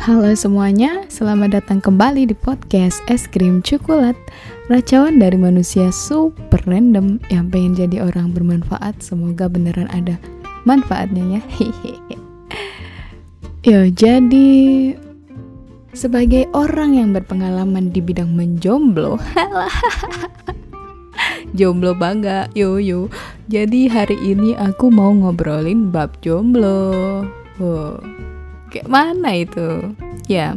Halo 0.00 0.32
semuanya, 0.32 1.04
selamat 1.12 1.60
datang 1.60 1.84
kembali 1.84 2.24
di 2.24 2.32
podcast 2.32 3.04
Es 3.04 3.28
Krim 3.28 3.60
Coklat 3.60 4.16
Racauan 4.72 5.20
dari 5.20 5.36
manusia 5.36 5.92
super 5.92 6.56
random 6.64 7.20
yang 7.28 7.52
pengen 7.52 7.76
jadi 7.76 8.08
orang 8.08 8.32
bermanfaat. 8.32 8.96
Semoga 9.04 9.52
beneran 9.52 9.92
ada 9.92 10.16
manfaatnya 10.64 11.36
ya. 11.36 11.42
Yo, 13.68 13.92
jadi 13.92 14.48
sebagai 15.92 16.48
orang 16.56 16.96
yang 16.96 17.12
berpengalaman 17.12 17.92
di 17.92 18.00
bidang 18.00 18.32
menjomblo 18.32 19.20
Jomblo 21.60 21.92
bangga, 21.92 22.48
yo 22.56 22.80
yo. 22.80 23.12
Jadi 23.52 23.92
hari 23.92 24.16
ini 24.24 24.56
aku 24.56 24.88
mau 24.88 25.12
ngobrolin 25.12 25.92
bab 25.92 26.16
jomblo. 26.24 27.20
Wow 27.60 28.29
kayak 28.70 28.88
mana 28.88 29.34
itu 29.34 29.92
ya 30.30 30.54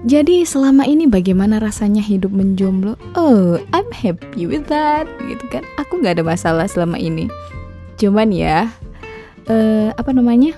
jadi 0.00 0.48
selama 0.48 0.88
ini 0.88 1.04
bagaimana 1.04 1.60
rasanya 1.60 2.00
hidup 2.00 2.32
menjomblo? 2.32 2.96
Oh, 3.12 3.60
I'm 3.76 3.92
happy 3.92 4.48
with 4.48 4.64
that, 4.72 5.04
gitu 5.28 5.44
kan? 5.52 5.60
Aku 5.76 6.00
nggak 6.00 6.16
ada 6.16 6.24
masalah 6.24 6.64
selama 6.64 6.96
ini. 6.96 7.28
Cuman 8.00 8.32
ya, 8.32 8.72
uh, 9.52 9.92
apa 10.00 10.16
namanya? 10.16 10.56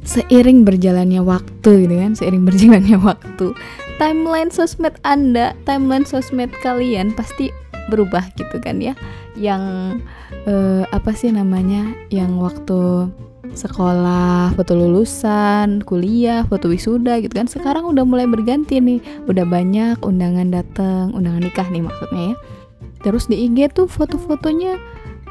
Seiring 0.00 0.64
berjalannya 0.64 1.20
waktu, 1.20 1.84
gitu 1.84 1.92
kan? 1.92 2.16
Seiring 2.16 2.48
berjalannya 2.48 2.96
waktu, 3.04 3.52
timeline 4.00 4.48
sosmed 4.48 4.96
Anda, 5.04 5.52
timeline 5.68 6.08
sosmed 6.08 6.48
kalian 6.64 7.12
pasti 7.12 7.52
berubah 7.92 8.32
gitu 8.40 8.64
kan 8.64 8.80
ya? 8.80 8.96
Yang 9.36 10.00
uh, 10.48 10.88
apa 10.88 11.12
sih 11.12 11.28
namanya? 11.36 11.92
Yang 12.08 12.32
waktu 12.40 12.80
sekolah, 13.52 14.56
foto 14.56 14.72
lulusan, 14.72 15.84
kuliah, 15.84 16.48
foto 16.48 16.72
wisuda 16.72 17.20
gitu 17.20 17.36
kan. 17.36 17.44
Sekarang 17.44 17.84
udah 17.84 18.08
mulai 18.08 18.24
berganti 18.24 18.80
nih. 18.80 19.04
Udah 19.28 19.44
banyak 19.44 20.00
undangan 20.00 20.48
datang, 20.48 21.12
undangan 21.12 21.44
nikah 21.44 21.68
nih 21.68 21.84
maksudnya 21.84 22.32
ya. 22.32 22.36
Terus 23.04 23.28
di 23.28 23.44
IG 23.44 23.76
tuh 23.76 23.84
foto-fotonya 23.84 24.80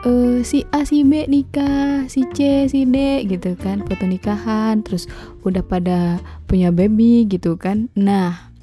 uh, 0.06 0.46
si 0.46 0.62
A, 0.70 0.86
si 0.86 1.02
B 1.02 1.26
nikah, 1.26 2.06
si 2.06 2.30
C, 2.38 2.70
si 2.70 2.86
D 2.86 3.26
gitu 3.26 3.58
kan. 3.58 3.82
Foto 3.82 4.06
nikahan, 4.06 4.86
terus 4.86 5.10
udah 5.42 5.66
pada 5.66 6.22
punya 6.46 6.70
baby 6.70 7.26
gitu 7.26 7.58
kan. 7.58 7.90
Nah, 7.98 8.54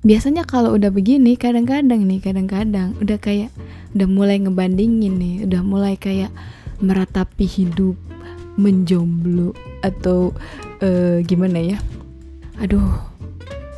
biasanya 0.00 0.48
kalau 0.48 0.72
udah 0.72 0.88
begini 0.88 1.36
kadang-kadang 1.36 2.08
nih, 2.08 2.24
kadang-kadang 2.24 2.96
udah 3.04 3.18
kayak 3.20 3.52
udah 3.92 4.08
mulai 4.08 4.40
ngebandingin 4.40 5.20
nih, 5.20 5.36
udah 5.44 5.60
mulai 5.60 5.94
kayak 6.00 6.32
meratapi 6.80 7.44
hidup 7.44 8.00
menjomblo 8.56 9.54
atau 9.84 10.34
uh, 10.82 11.18
gimana 11.22 11.58
ya? 11.60 11.78
Aduh 12.58 13.10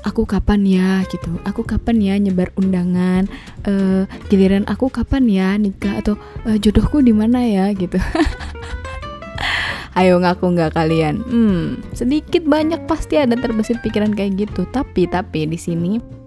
aku 0.03 0.27
kapan 0.27 0.67
ya 0.67 0.91
gitu. 1.09 1.39
Aku 1.47 1.63
kapan 1.65 1.97
ya 2.03 2.15
nyebar 2.19 2.51
undangan? 2.59 3.27
Uh, 3.65 4.05
giliran 4.29 4.67
aku 4.67 4.91
kapan 4.91 5.27
ya 5.31 5.49
nikah? 5.57 5.99
Atau 5.99 6.19
uh, 6.45 6.57
jodohku 6.59 7.01
di 7.03 7.15
mana 7.15 7.43
ya 7.43 7.71
gitu. 7.73 7.99
Ayo 9.99 10.17
ngaku 10.25 10.57
nggak 10.57 10.73
kalian? 10.73 11.21
Hmm 11.21 11.85
sedikit 11.93 12.49
banyak 12.49 12.89
pasti 12.89 13.21
ada 13.21 13.37
terbesit 13.37 13.81
pikiran 13.85 14.13
kayak 14.17 14.49
gitu. 14.49 14.65
Tapi 14.71 15.05
tapi 15.07 15.45
di 15.47 15.59
sini 15.61 16.22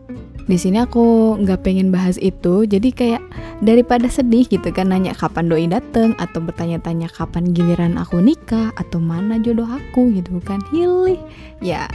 di 0.46 0.62
sini 0.62 0.78
aku 0.78 1.36
nggak 1.42 1.66
pengen 1.66 1.90
bahas 1.90 2.22
itu 2.22 2.70
jadi 2.70 2.90
kayak 2.94 3.24
daripada 3.66 4.06
sedih 4.06 4.46
gitu 4.46 4.70
kan 4.70 4.94
nanya 4.94 5.18
kapan 5.18 5.50
doi 5.50 5.66
dateng 5.66 6.14
atau 6.22 6.38
bertanya-tanya 6.38 7.10
kapan 7.10 7.50
giliran 7.50 7.98
aku 7.98 8.22
nikah 8.22 8.70
atau 8.78 9.02
mana 9.02 9.42
jodoh 9.42 9.66
aku 9.66 10.14
gitu 10.14 10.38
kan 10.46 10.62
hilih. 10.70 11.18
Ya 11.66 11.90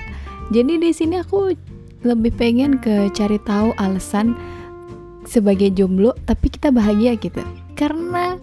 jadi 0.50 0.82
di 0.82 0.90
sini 0.90 1.22
aku 1.22 1.54
lebih 2.02 2.34
pengen 2.34 2.82
ke 2.82 3.06
cari 3.14 3.38
tahu 3.46 3.70
alasan 3.78 4.34
sebagai 5.30 5.70
jomblo 5.70 6.18
tapi 6.26 6.50
kita 6.50 6.74
bahagia 6.74 7.14
gitu. 7.22 7.38
Karena 7.78 8.34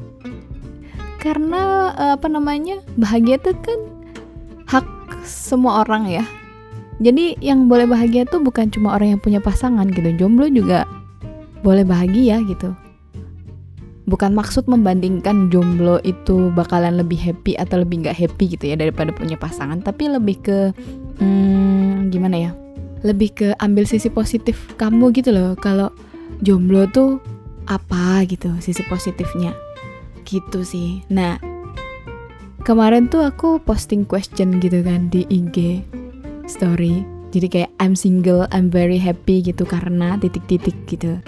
karena 1.20 1.92
eh, 2.00 2.12
apa 2.16 2.31
namanya 2.31 2.80
bahagia 2.96 3.36
itu 3.44 3.52
kan 3.60 3.80
hak 4.72 4.88
semua 5.28 5.84
orang 5.84 6.08
ya 6.08 6.24
jadi 6.97 7.38
yang 7.46 7.69
boleh 7.69 7.85
bahagia 7.85 8.25
tuh 8.25 8.41
bukan 8.41 8.74
cuma 8.74 8.97
orang 8.97 9.18
yang 9.18 9.22
punya 9.22 9.38
pasangan 9.38 9.85
gitu. 9.94 10.09
Jomblo 10.18 10.50
juga 10.50 10.90
boleh 11.62 11.85
bahagia 11.85 12.41
gitu. 12.41 12.74
Bukan 14.08 14.31
maksud 14.34 14.72
membandingkan 14.72 15.52
jomblo 15.52 16.00
itu 16.02 16.50
bakalan 16.56 16.96
lebih 16.96 17.19
happy 17.19 17.59
atau 17.59 17.84
lebih 17.84 18.07
nggak 18.07 18.18
happy 18.18 18.56
gitu 18.56 18.72
ya 18.72 18.75
daripada 18.80 19.13
punya 19.13 19.38
pasangan. 19.38 19.84
Tapi 19.84 20.09
lebih 20.09 20.38
ke 20.41 20.57
hmm, 21.22 22.09
gimana 22.09 22.50
ya? 22.50 22.52
Lebih 23.06 23.30
ke 23.36 23.47
ambil 23.62 23.86
sisi 23.86 24.09
positif 24.09 24.74
kamu 24.80 25.13
gitu 25.13 25.30
loh. 25.30 25.53
Kalau 25.59 25.94
jomblo 26.41 26.90
tuh 26.90 27.22
apa 27.69 28.25
gitu 28.25 28.50
sisi 28.57 28.81
positifnya? 28.90 29.53
Gitu 30.25 30.66
sih. 30.66 31.06
Nah 31.13 31.38
kemarin 32.66 33.06
tuh 33.06 33.22
aku 33.22 33.62
posting 33.62 34.02
question 34.02 34.57
gitu 34.57 34.81
kan 34.81 35.13
di 35.13 35.28
IG 35.30 35.84
story. 36.47 37.03
Jadi 37.35 37.47
kayak 37.52 37.72
I'm 37.84 37.94
single 37.94 38.47
I'm 38.56 38.72
very 38.72 38.97
happy 38.97 39.44
gitu 39.44 39.68
karena 39.68 40.16
titik-titik 40.18 40.75
gitu. 40.88 41.19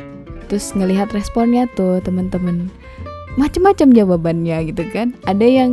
Terus 0.47 0.74
ngelihat 0.74 1.12
responnya 1.12 1.68
tuh 1.75 2.00
teman-teman. 2.02 2.72
Macam-macam 3.35 3.94
jawabannya 3.94 4.58
gitu 4.74 4.84
kan. 4.90 5.13
Ada 5.28 5.46
yang 5.46 5.72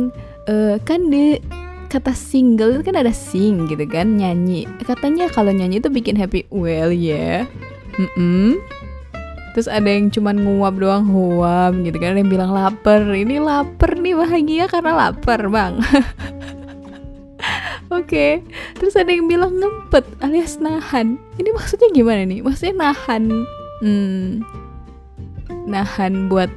uh, 0.51 0.77
kan 0.83 1.09
di 1.09 1.39
kata 1.87 2.11
single 2.11 2.83
kan 2.83 2.99
ada 2.99 3.15
sing 3.15 3.65
gitu 3.71 3.87
kan 3.87 4.19
nyanyi. 4.19 4.67
Katanya 4.83 5.31
kalau 5.31 5.55
nyanyi 5.55 5.79
itu 5.79 5.89
bikin 5.89 6.19
happy. 6.19 6.45
Well 6.51 6.91
ya 6.91 7.47
yeah. 7.47 7.97
mm 7.97 8.09
-mm. 8.13 8.51
terus 9.57 9.65
ada 9.65 9.89
yang 9.89 10.13
cuman 10.13 10.37
nguap 10.45 10.77
doang 10.77 11.09
huam 11.09 11.81
gitu 11.81 11.97
kan. 11.97 12.13
Ada 12.13 12.21
yang 12.21 12.29
bilang 12.29 12.51
lapar. 12.53 13.01
Ini 13.01 13.41
lapar 13.41 13.97
nih 13.97 14.13
bahagia 14.13 14.69
karena 14.69 14.93
lapar 14.93 15.49
bang 15.49 15.81
Oke, 17.87 18.03
okay. 18.03 18.31
terus 18.75 18.99
ada 18.99 19.07
yang 19.07 19.31
bilang 19.31 19.55
ngempet 19.55 20.03
alias 20.19 20.59
nahan. 20.59 21.15
Ini 21.39 21.55
maksudnya 21.55 21.87
gimana 21.95 22.27
nih? 22.27 22.43
Maksudnya 22.43 22.75
nahan, 22.91 23.47
hmm, 23.79 24.43
nahan 25.71 26.27
buat 26.27 26.51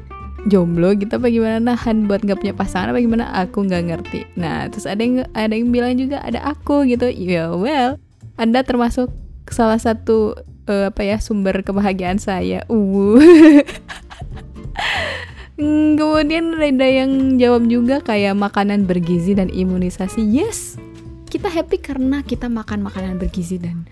jomblo 0.48 0.96
gitu 0.96 1.20
apa 1.20 1.28
gimana 1.28 1.60
nahan 1.60 2.08
buat 2.08 2.24
gak 2.24 2.40
punya 2.40 2.54
pasangan 2.56 2.90
apa 2.90 2.98
gimana? 2.98 3.30
Aku 3.46 3.62
nggak 3.62 3.82
ngerti. 3.92 4.20
Nah, 4.34 4.66
terus 4.72 4.90
ada 4.90 4.98
yang 4.98 5.22
ada 5.36 5.54
yang 5.54 5.70
bilang 5.70 5.94
juga 5.94 6.18
ada 6.24 6.42
aku 6.42 6.82
gitu. 6.90 7.06
Ya 7.06 7.46
yeah, 7.46 7.48
well, 7.54 8.00
Anda 8.34 8.66
termasuk 8.66 9.12
salah 9.46 9.78
satu 9.78 10.34
uh, 10.66 10.90
apa 10.90 11.02
ya 11.06 11.22
sumber 11.22 11.62
kebahagiaan 11.62 12.18
saya. 12.18 12.66
Uh. 12.66 13.20
Kemudian 16.00 16.56
ada 16.56 16.88
yang 16.88 17.36
jawab 17.36 17.68
juga 17.68 18.00
kayak 18.00 18.32
makanan 18.32 18.88
bergizi 18.88 19.36
dan 19.36 19.52
imunisasi. 19.52 20.24
Yes, 20.24 20.80
kita 21.40 21.56
happy 21.56 21.80
karena 21.80 22.20
kita 22.20 22.52
makan 22.52 22.84
makanan 22.84 23.16
bergizi 23.16 23.56
dan 23.56 23.88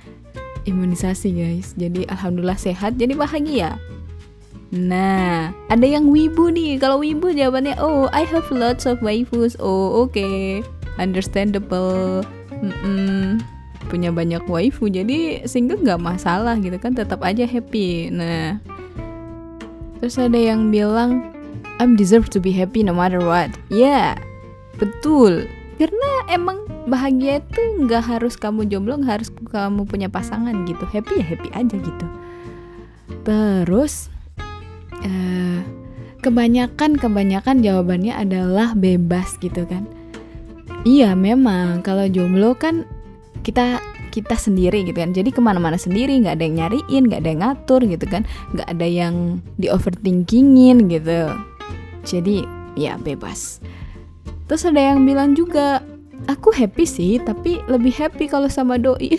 imunisasi 0.69 1.32
guys. 1.32 1.72
Jadi 1.81 2.04
alhamdulillah 2.04 2.60
sehat 2.60 3.00
jadi 3.00 3.16
bahagia. 3.16 3.81
Nah 4.69 5.56
ada 5.72 5.87
yang 5.88 6.12
wibu 6.12 6.53
nih. 6.53 6.76
Kalau 6.76 7.00
wibu 7.00 7.32
jawabannya 7.32 7.81
oh 7.81 8.04
I 8.12 8.28
have 8.28 8.44
lots 8.53 8.84
of 8.84 9.00
waifus. 9.00 9.56
Oh 9.56 10.04
oke. 10.04 10.12
Okay. 10.12 10.60
understandable. 11.00 12.20
Mm 12.60 12.75
-mm. 12.84 13.26
punya 13.88 14.12
banyak 14.12 14.44
waifu 14.44 14.92
jadi 14.92 15.48
single 15.48 15.81
nggak 15.81 16.04
masalah 16.04 16.60
gitu 16.60 16.76
kan. 16.76 16.92
Tetap 16.92 17.25
aja 17.25 17.48
happy. 17.48 18.12
Nah 18.12 18.60
terus 20.04 20.20
ada 20.20 20.37
yang 20.37 20.69
bilang 20.69 21.32
I'm 21.81 21.97
deserve 21.97 22.28
to 22.37 22.44
be 22.44 22.53
happy 22.53 22.84
no 22.84 22.92
matter 22.92 23.25
what. 23.25 23.56
Ya 23.73 23.81
yeah, 23.81 24.08
betul. 24.76 25.49
Karena 25.81 26.28
emang 26.28 26.68
bahagia 26.88 27.44
itu 27.44 27.61
nggak 27.85 28.17
harus 28.17 28.35
kamu 28.35 28.67
jomblo 28.67 28.96
nggak 28.99 29.20
harus 29.20 29.31
kamu 29.52 29.85
punya 29.85 30.08
pasangan 30.08 30.64
gitu. 30.64 30.85
Happy 30.88 31.20
ya 31.20 31.26
happy 31.29 31.49
aja 31.52 31.76
gitu. 31.76 32.06
Terus 33.23 34.08
uh, 35.05 35.61
kebanyakan 36.25 36.96
kebanyakan 36.96 37.61
jawabannya 37.61 38.17
adalah 38.17 38.73
bebas 38.73 39.37
gitu 39.38 39.69
kan. 39.69 39.85
Iya 40.88 41.12
memang. 41.12 41.85
Kalau 41.85 42.08
jomblo 42.08 42.56
kan 42.56 42.88
kita 43.44 43.79
kita 44.08 44.35
sendiri 44.35 44.82
gitu 44.88 44.96
kan. 44.96 45.12
Jadi 45.12 45.31
ke 45.31 45.40
mana-mana 45.44 45.76
sendiri 45.76 46.17
nggak 46.19 46.40
ada 46.40 46.44
yang 46.49 46.56
nyariin 46.58 47.02
nggak 47.06 47.20
ada 47.23 47.31
yang 47.31 47.43
ngatur 47.44 47.81
gitu 47.85 48.06
kan. 48.08 48.23
Nggak 48.56 48.69
ada 48.73 48.87
yang 48.88 49.44
di 49.61 49.69
overthinkingin 49.69 50.88
gitu. 50.88 51.31
Jadi 52.08 52.43
ya 52.75 52.96
bebas. 52.96 53.61
Terus 54.49 54.64
ada 54.64 54.81
yang 54.81 55.05
bilang 55.05 55.37
juga, 55.37 55.85
aku 56.30 56.52
happy 56.52 56.84
sih, 56.84 57.19
tapi 57.19 57.58
lebih 57.66 57.96
happy 57.96 58.28
kalau 58.28 58.46
sama 58.46 58.76
doi. 58.76 59.16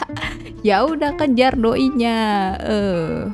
ya 0.66 0.82
udah 0.82 1.14
kejar 1.14 1.54
doinya. 1.54 2.56
Uh. 2.58 3.30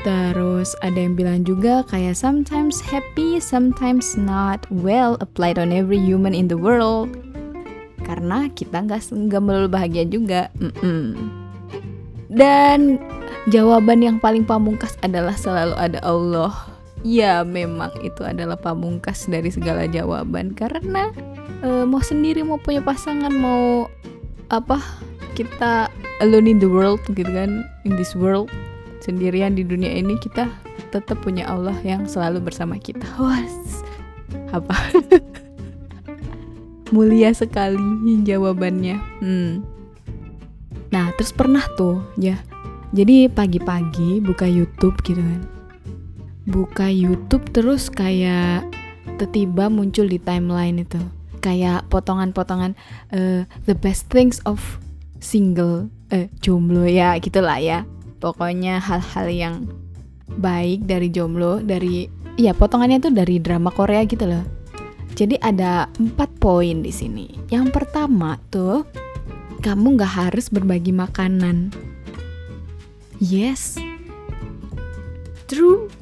Terus 0.00 0.72
ada 0.80 0.96
yang 0.96 1.12
bilang 1.12 1.44
juga 1.44 1.84
kayak 1.88 2.16
sometimes 2.16 2.80
happy, 2.80 3.36
sometimes 3.40 4.16
not. 4.16 4.64
Well, 4.68 5.20
applied 5.20 5.60
on 5.60 5.72
every 5.72 6.00
human 6.00 6.32
in 6.32 6.48
the 6.48 6.56
world. 6.56 7.12
karena 8.04 8.50
kita 8.52 8.82
nggak 8.82 9.06
nggak 9.06 9.70
bahagia 9.70 10.04
juga 10.08 10.50
Mm-mm. 10.58 11.30
dan 12.26 12.98
jawaban 13.52 14.02
yang 14.02 14.16
paling 14.18 14.42
pamungkas 14.42 14.98
adalah 15.04 15.38
selalu 15.38 15.78
ada 15.78 16.02
Allah 16.02 16.50
ya 17.06 17.46
memang 17.46 17.94
itu 18.02 18.26
adalah 18.26 18.58
pamungkas 18.58 19.30
dari 19.30 19.54
segala 19.54 19.86
jawaban 19.86 20.52
karena 20.58 21.14
uh, 21.64 21.84
mau 21.84 22.00
sendiri 22.00 22.44
mau 22.44 22.60
punya 22.60 22.84
pasangan 22.84 23.32
mau 23.32 23.88
apa 24.50 24.82
kita 25.38 25.88
alone 26.20 26.50
in 26.52 26.58
the 26.58 26.68
world 26.68 27.00
gitu 27.14 27.28
kan 27.30 27.64
in 27.88 27.94
this 27.96 28.12
world 28.18 28.50
sendirian 29.00 29.56
di 29.56 29.64
dunia 29.64 29.88
ini 29.88 30.18
kita 30.20 30.48
tetap 30.92 31.22
punya 31.22 31.46
Allah 31.48 31.76
yang 31.86 32.04
selalu 32.04 32.42
bersama 32.50 32.76
kita. 32.76 33.06
Was 33.22 33.82
apa? 34.50 34.74
Mulia 36.94 37.30
sekali 37.30 38.18
jawabannya. 38.26 38.98
Hmm. 39.22 39.62
Nah, 40.90 41.14
terus 41.14 41.30
pernah 41.30 41.62
tuh 41.78 42.02
ya. 42.18 42.34
Jadi 42.90 43.30
pagi-pagi 43.30 44.18
buka 44.18 44.50
YouTube 44.50 44.98
gitu 45.06 45.22
kan. 45.22 45.46
Buka 46.50 46.90
YouTube 46.90 47.46
terus 47.54 47.86
kayak 47.86 48.66
tiba-tiba 49.20 49.70
muncul 49.70 50.10
di 50.10 50.18
timeline 50.18 50.82
itu. 50.82 50.98
Kayak 51.40 51.88
potongan-potongan 51.88 52.76
uh, 53.16 53.48
the 53.64 53.76
best 53.76 54.12
things 54.12 54.44
of 54.44 54.60
single 55.20 55.88
eh 56.12 56.28
jomblo 56.44 56.84
ya 56.84 57.16
gitulah 57.20 57.56
ya. 57.56 57.88
Pokoknya 58.20 58.80
hal-hal 58.80 59.26
yang 59.32 59.54
baik 60.30 60.84
dari 60.84 61.08
jomblo 61.08 61.64
dari 61.64 62.06
ya 62.36 62.52
potongannya 62.52 63.00
tuh 63.00 63.12
dari 63.12 63.40
drama 63.40 63.72
Korea 63.72 64.04
gitu 64.04 64.28
loh. 64.28 64.44
Jadi 65.16 65.36
ada 65.40 65.90
empat 65.98 66.38
poin 66.38 66.80
di 66.84 66.92
sini. 66.92 67.28
Yang 67.50 67.72
pertama 67.74 68.38
tuh 68.48 68.86
kamu 69.60 70.00
nggak 70.00 70.14
harus 70.28 70.48
berbagi 70.48 70.92
makanan. 70.94 71.68
Yes, 73.20 73.76
true. 75.44 75.92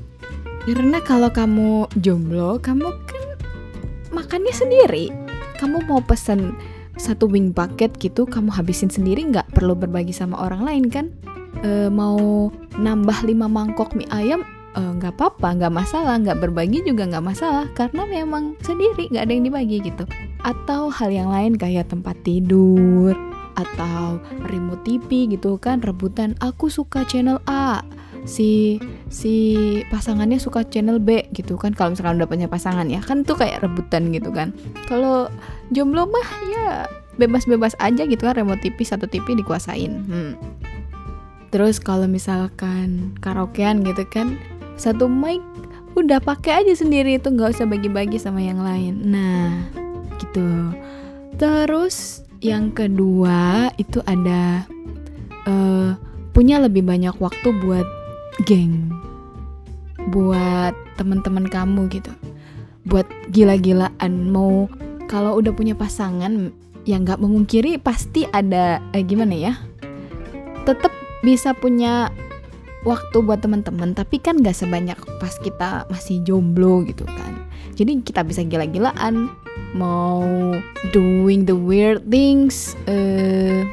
Karena 0.63 1.03
kalau 1.03 1.33
kamu 1.33 1.91
jomblo, 1.99 2.63
kamu 2.63 2.95
kan 3.09 3.27
makannya 4.15 4.55
sendiri. 4.55 5.28
Kamu 5.59 5.85
mau 5.91 6.01
pesen 6.01 6.55
satu 6.99 7.27
wing 7.31 7.51
bucket 7.55 7.95
gitu, 7.99 8.27
kamu 8.27 8.51
habisin 8.55 8.91
sendiri 8.91 9.23
nggak 9.27 9.55
perlu 9.55 9.75
berbagi 9.75 10.15
sama 10.15 10.39
orang 10.39 10.63
lain 10.67 10.87
kan? 10.91 11.07
e, 11.63 11.89
mau 11.91 12.51
nambah 12.79 13.19
5 13.27 13.35
mangkok 13.49 13.95
mie 13.97 14.09
ayam 14.13 14.45
eh, 14.77 14.91
nggak 14.99 15.15
e, 15.15 15.17
apa-apa 15.19 15.49
nggak 15.59 15.75
masalah 15.75 16.15
nggak 16.21 16.39
berbagi 16.39 16.85
juga 16.87 17.09
nggak 17.09 17.25
masalah 17.25 17.67
karena 17.75 18.03
memang 18.07 18.55
sendiri 18.63 19.11
nggak 19.11 19.25
ada 19.25 19.33
yang 19.33 19.45
dibagi 19.47 19.79
gitu 19.83 20.05
atau 20.47 20.93
hal 20.93 21.11
yang 21.11 21.31
lain 21.31 21.59
kayak 21.59 21.91
tempat 21.91 22.15
tidur 22.23 23.15
atau 23.59 24.23
remote 24.47 24.87
TV 24.87 25.35
gitu 25.35 25.59
kan 25.59 25.83
rebutan 25.83 26.39
aku 26.39 26.71
suka 26.71 27.03
channel 27.11 27.43
A 27.51 27.83
si 28.25 28.81
si 29.13 29.35
pasangannya 29.93 30.41
suka 30.41 30.65
channel 30.67 30.99
B 30.99 31.29
gitu 31.37 31.55
kan 31.61 31.77
kalau 31.77 31.95
misalkan 31.95 32.19
udah 32.19 32.29
punya 32.29 32.47
pasangan 32.51 32.89
ya 32.89 32.99
kan 33.05 33.23
tuh 33.23 33.39
kayak 33.39 33.63
rebutan 33.63 34.11
gitu 34.11 34.33
kan 34.35 34.57
kalau 34.91 35.31
jomblo 35.71 36.09
mah 36.09 36.29
ya 36.51 36.67
bebas-bebas 37.19 37.75
aja 37.83 38.07
gitu 38.07 38.27
kan 38.27 38.39
remote 38.39 38.63
TV 38.63 38.79
satu 38.87 39.11
TV 39.11 39.39
dikuasain 39.39 39.93
hmm. 40.07 40.33
Terus 41.49 41.81
kalau 41.81 42.05
misalkan 42.05 43.17
karaokean 43.25 43.81
gitu 43.81 44.05
kan, 44.05 44.37
satu 44.77 45.09
mic 45.09 45.41
udah 45.97 46.21
pakai 46.21 46.63
aja 46.65 46.75
sendiri 46.77 47.17
itu 47.17 47.33
nggak 47.33 47.57
usah 47.57 47.67
bagi-bagi 47.67 48.21
sama 48.21 48.45
yang 48.45 48.61
lain. 48.61 49.01
Nah, 49.09 49.65
gitu. 50.21 50.77
Terus 51.41 52.23
yang 52.45 52.71
kedua 52.71 53.73
itu 53.81 54.05
ada 54.05 54.69
uh, 55.49 55.97
punya 56.37 56.61
lebih 56.61 56.85
banyak 56.85 57.17
waktu 57.17 57.49
buat 57.65 57.87
geng, 58.47 58.93
buat 60.15 60.75
teman-teman 61.01 61.49
kamu 61.49 61.89
gitu, 61.91 62.13
buat 62.87 63.07
gila-gilaan. 63.35 64.13
Mau 64.31 64.71
kalau 65.11 65.41
udah 65.41 65.51
punya 65.55 65.75
pasangan, 65.75 66.53
yang 66.87 67.03
nggak 67.05 67.21
memungkiri 67.21 67.81
pasti 67.81 68.29
ada 68.31 68.79
eh, 68.93 69.03
gimana 69.03 69.35
ya? 69.35 69.53
Tetap 70.69 70.93
bisa 71.23 71.51
punya 71.57 72.13
waktu 72.87 73.17
buat 73.27 73.43
teman-teman 73.43 73.95
tapi 73.95 74.23
kan 74.23 74.39
gak 74.39 74.55
sebanyak 74.55 74.99
pas 75.19 75.35
kita 75.43 75.89
masih 75.91 76.23
jomblo 76.23 76.87
gitu 76.87 77.03
kan 77.05 77.35
jadi 77.75 77.99
kita 78.03 78.23
bisa 78.23 78.47
gila-gilaan 78.47 79.31
mau 79.75 80.23
doing 80.95 81.43
the 81.43 81.55
weird 81.55 82.03
things 82.07 82.79
uh, 82.87 83.67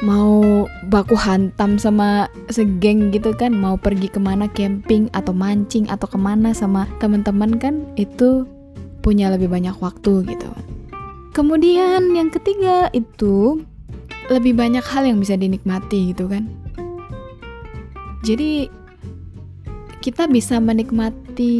mau 0.00 0.64
baku 0.88 1.12
hantam 1.12 1.76
sama 1.76 2.28
segeng 2.48 3.12
gitu 3.12 3.36
kan 3.36 3.52
mau 3.52 3.76
pergi 3.76 4.08
ke 4.08 4.16
mana 4.16 4.48
camping 4.48 5.12
atau 5.12 5.36
mancing 5.36 5.84
atau 5.92 6.08
ke 6.08 6.16
mana 6.16 6.56
sama 6.56 6.88
teman-teman 7.04 7.60
kan 7.60 7.84
itu 8.00 8.48
punya 9.04 9.28
lebih 9.32 9.52
banyak 9.52 9.76
waktu 9.80 10.24
gitu. 10.24 10.48
Kemudian 11.36 12.10
yang 12.16 12.32
ketiga 12.32 12.88
itu 12.96 13.64
lebih 14.32 14.56
banyak 14.56 14.82
hal 14.82 15.04
yang 15.04 15.18
bisa 15.20 15.36
dinikmati 15.36 16.12
gitu 16.12 16.26
kan. 16.26 16.48
Jadi 18.24 18.68
kita 20.00 20.28
bisa 20.28 20.60
menikmati 20.60 21.56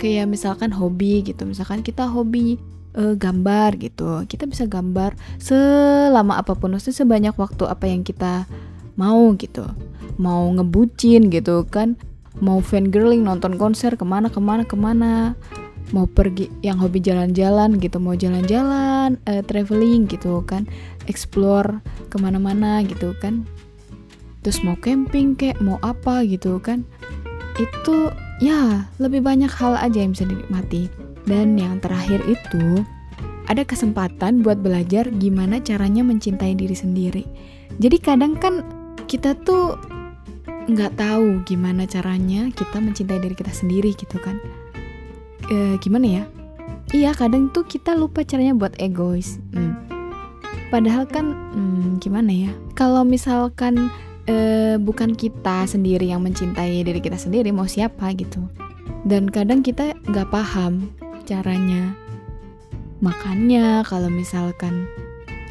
kayak 0.00 0.32
misalkan 0.32 0.72
hobi 0.72 1.20
gitu. 1.20 1.44
Misalkan 1.44 1.84
kita 1.84 2.08
hobi 2.08 2.56
uh, 2.96 3.14
gambar 3.14 3.78
gitu. 3.78 4.24
Kita 4.26 4.46
bisa 4.46 4.66
gambar 4.66 5.14
selama 5.38 6.40
apa 6.40 6.56
pun 6.56 6.74
maksudnya 6.74 7.04
sebanyak 7.04 7.34
waktu 7.36 7.64
apa 7.66 7.84
yang 7.86 8.02
kita 8.02 8.46
mau 8.98 9.32
gitu. 9.36 9.66
Mau 10.20 10.50
ngebucin 10.52 11.32
gitu 11.32 11.64
kan 11.68 11.96
mau 12.38 12.62
fangirling 12.62 13.26
nonton 13.26 13.58
konser 13.58 13.98
ke 13.98 14.06
mana 14.06 14.30
ke 14.30 14.40
mana 14.40 14.62
ke 14.66 14.76
mana. 14.78 15.34
Mau 15.90 16.06
pergi 16.06 16.46
yang 16.62 16.78
hobi 16.78 17.02
jalan-jalan 17.02 17.74
gitu 17.82 17.98
mau 17.98 18.14
jalan-jalan 18.14 19.18
uh, 19.26 19.42
traveling 19.42 20.06
gitu 20.06 20.38
kan 20.46 20.70
explore 21.10 21.82
ke 22.06 22.16
mana-mana 22.22 22.78
gitu 22.86 23.10
kan. 23.18 23.42
Terus 24.40 24.62
mau 24.62 24.78
camping 24.78 25.34
kayak 25.34 25.58
mau 25.58 25.82
apa 25.82 26.22
gitu 26.24 26.62
kan. 26.62 26.86
Itu 27.58 28.14
ya 28.38 28.86
lebih 29.02 29.20
banyak 29.20 29.50
hal 29.50 29.76
aja 29.76 29.98
yang 29.98 30.14
bisa 30.14 30.24
dinikmati 30.24 31.09
dan 31.30 31.54
yang 31.54 31.78
terakhir 31.78 32.18
itu 32.26 32.82
ada 33.46 33.62
kesempatan 33.62 34.42
buat 34.42 34.58
belajar 34.58 35.06
gimana 35.22 35.62
caranya 35.62 36.02
mencintai 36.02 36.58
diri 36.58 36.74
sendiri. 36.74 37.24
Jadi 37.78 37.96
kadang 38.02 38.34
kan 38.34 38.66
kita 39.06 39.38
tuh 39.46 39.78
nggak 40.66 40.98
tahu 40.98 41.42
gimana 41.46 41.86
caranya 41.86 42.50
kita 42.50 42.82
mencintai 42.82 43.22
diri 43.22 43.34
kita 43.38 43.54
sendiri 43.54 43.94
gitu 43.94 44.18
kan. 44.18 44.42
E, 45.46 45.78
gimana 45.78 46.06
ya? 46.06 46.24
Iya 46.90 47.14
kadang 47.14 47.54
tuh 47.54 47.62
kita 47.62 47.94
lupa 47.94 48.26
caranya 48.26 48.54
buat 48.58 48.74
egois. 48.82 49.38
Hmm. 49.54 49.78
padahal 50.70 51.02
kan 51.06 51.34
hmm, 51.34 51.98
gimana 51.98 52.30
ya? 52.30 52.50
Kalau 52.78 53.02
misalkan 53.02 53.90
uh, 54.30 54.78
bukan 54.78 55.18
kita 55.18 55.66
sendiri 55.66 56.06
yang 56.06 56.22
mencintai 56.22 56.86
diri 56.86 57.02
kita 57.02 57.18
sendiri 57.18 57.50
mau 57.50 57.66
siapa 57.66 58.14
gitu. 58.14 58.38
Dan 59.02 59.26
kadang 59.26 59.66
kita 59.66 59.98
nggak 60.06 60.30
paham 60.30 60.86
caranya 61.30 61.94
makanya 62.98 63.86
kalau 63.86 64.10
misalkan 64.10 64.90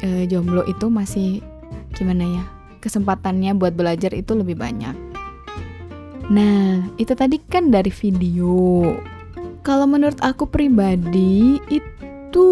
uh, 0.04 0.28
jomblo 0.28 0.60
itu 0.68 0.92
masih 0.92 1.40
gimana 1.96 2.28
ya 2.28 2.44
kesempatannya 2.80 3.52
buat 3.54 3.76
belajar 3.76 4.10
itu 4.16 4.32
lebih 4.32 4.56
banyak. 4.56 4.96
Nah 6.32 6.88
itu 6.96 7.12
tadi 7.12 7.36
kan 7.38 7.68
dari 7.68 7.92
video. 7.92 8.96
Kalau 9.60 9.84
menurut 9.84 10.16
aku 10.24 10.48
pribadi 10.48 11.60
itu 11.68 12.48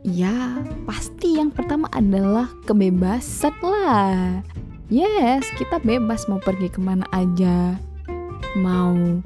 ya 0.00 0.56
pasti 0.88 1.36
yang 1.36 1.52
pertama 1.52 1.86
adalah 1.92 2.48
kebebasan 2.64 3.52
lah. 3.60 4.40
Yes 4.88 5.46
kita 5.60 5.78
bebas 5.84 6.26
mau 6.26 6.40
pergi 6.40 6.72
ke 6.72 6.80
mana 6.80 7.04
aja. 7.12 7.76
Mau 8.56 9.20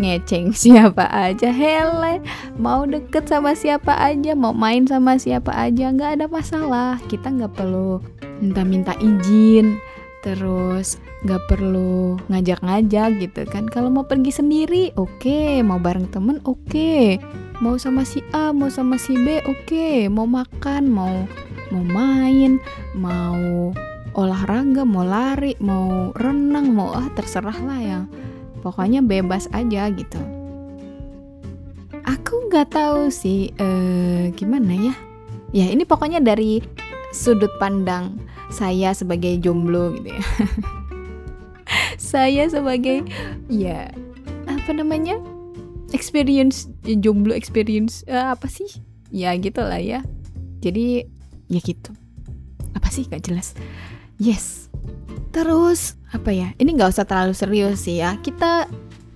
ngeceng 0.00 0.56
siapa 0.56 1.04
aja 1.12 1.52
hele 1.52 2.24
mau 2.56 2.88
deket 2.88 3.28
sama 3.28 3.52
siapa 3.52 3.92
aja 4.00 4.32
mau 4.32 4.56
main 4.56 4.88
sama 4.88 5.20
siapa 5.20 5.52
aja 5.52 5.92
nggak 5.92 6.20
ada 6.20 6.26
masalah 6.26 6.96
kita 7.12 7.28
nggak 7.28 7.52
perlu 7.52 8.00
minta-minta 8.40 8.96
izin 8.98 9.76
terus 10.20 11.00
nggak 11.24 11.40
perlu 11.48 12.16
ngajak-ngajak 12.32 13.20
gitu 13.20 13.42
kan 13.48 13.68
kalau 13.68 13.88
mau 13.92 14.04
pergi 14.04 14.32
sendiri 14.32 14.84
oke 14.96 15.20
okay. 15.20 15.60
mau 15.60 15.80
bareng 15.80 16.08
temen 16.08 16.40
oke 16.44 16.60
okay. 16.68 17.20
mau 17.60 17.76
sama 17.76 18.04
si 18.04 18.24
A 18.32 18.52
mau 18.52 18.72
sama 18.72 18.96
si 18.96 19.16
B 19.16 19.40
oke 19.44 19.68
okay. 19.68 20.08
mau 20.08 20.28
makan 20.28 20.88
mau 20.88 21.24
mau 21.72 21.84
main 21.84 22.60
mau 22.96 23.72
olahraga 24.12 24.84
mau 24.84 25.04
lari 25.04 25.56
mau 25.60 26.12
renang 26.16 26.72
mau 26.72 26.92
ah 26.92 27.08
terserah 27.16 27.58
lah 27.64 27.80
ya 27.80 28.00
pokoknya 28.60 29.00
bebas 29.04 29.48
aja 29.50 29.88
gitu. 29.92 30.20
Aku 32.06 32.48
nggak 32.48 32.72
tahu 32.72 33.12
sih 33.12 33.52
eh, 33.56 34.32
gimana 34.36 34.72
ya? 34.72 34.94
Ya 35.50 35.66
ini 35.68 35.82
pokoknya 35.82 36.22
dari 36.22 36.62
sudut 37.10 37.50
pandang 37.58 38.22
saya 38.54 38.94
sebagai 38.94 39.38
jomblo 39.42 39.94
gitu 39.98 40.14
ya. 40.14 40.22
Saya 42.10 42.50
sebagai 42.50 43.06
ya 43.46 43.94
apa 44.50 44.70
namanya? 44.74 45.18
Experience 45.94 46.66
jomblo 46.82 47.34
experience 47.34 48.02
uh, 48.10 48.34
apa 48.34 48.50
sih? 48.50 48.66
Ya 49.10 49.34
gitulah 49.38 49.78
ya. 49.78 50.02
Jadi 50.62 51.06
ya 51.46 51.60
gitu. 51.62 51.94
Apa 52.74 52.90
sih? 52.90 53.06
Gak 53.06 53.30
jelas. 53.30 53.54
Yes 54.18 54.69
terus 55.30 55.94
apa 56.10 56.30
ya 56.34 56.48
ini 56.58 56.74
nggak 56.74 56.90
usah 56.90 57.06
terlalu 57.06 57.34
serius 57.34 57.86
sih 57.86 58.02
ya 58.02 58.18
kita 58.18 58.66